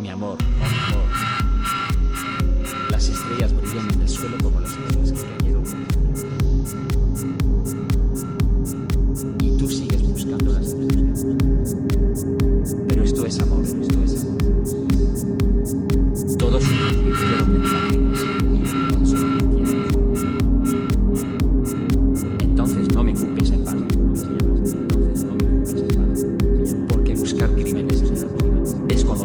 mi 0.00 0.08
amor, 0.08 0.38
oh 0.40 0.68
mi 0.70 0.78
amor. 0.94 1.04
Las 2.90 3.08
estrellas 3.08 3.52
brillan 3.54 3.90
en 3.92 4.00
el 4.00 4.08
suelo 4.08 4.38
como 4.42 4.60
las 4.60 4.72
perlas 4.72 5.12
que 5.12 5.20
cayeron. 5.38 5.64
Y 9.40 9.56
tú 9.58 9.68
sigues 9.68 10.02
buscando 10.02 10.52
las 10.52 10.68
estrellas. 10.68 11.26
Pero 12.88 13.02
esto 13.02 13.26
es 13.26 13.38
amor, 13.40 13.62
esto 13.64 14.02
es 14.02 14.24
amor. 14.24 14.42
En 16.32 17.72
lágrimas 17.72 18.22
y. 18.22 18.72
Entonces 22.40 22.94
no 22.94 23.04
me 23.04 23.14
culpes 23.14 23.50
en 23.50 23.64
vano. 23.64 23.86
Entonces 23.90 24.38
no 24.38 25.34
me 25.34 25.52
culpes 25.52 25.82
en 25.82 25.88
vano. 25.88 26.86
Porque 26.88 27.14
buscar 27.14 27.50
crímenes 27.54 28.00
es 28.00 28.26
es 28.88 29.04
como 29.04 29.24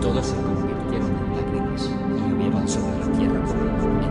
del. 0.00 0.12
Todos 0.12 0.26
se 0.26 0.36
convirtieron 0.36 1.10
en 1.10 1.36
lágrimas 1.36 1.90
y 2.16 2.30
llovieron 2.30 2.68
sobre 2.68 2.98
la 2.98 3.12
tierra. 3.12 3.40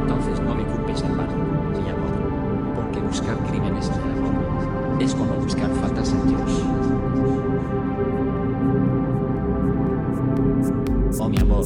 Entonces 0.02 0.40
no 0.42 0.56
me 0.56 0.64
culpes 0.66 1.02
en 1.02 1.18
vano, 1.18 1.34
mi 1.72 1.90
amor. 1.90 2.76
Porque 2.76 3.00
buscar 3.00 3.38
crímenes 3.50 3.90
en 3.90 3.94
el 3.96 4.18
amor 4.18 5.02
es 5.02 5.16
como 5.16 5.34
buscar 5.36 5.70
faltas 5.82 6.12
en 6.12 6.28
Dios. 6.28 6.64
Oh 11.20 11.30
mi 11.30 11.38
amor 11.38 11.66